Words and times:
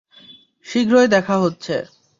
শীঘ্রই 0.65 1.07
দেখা 1.07 1.35
হচ্ছে। 1.37 1.75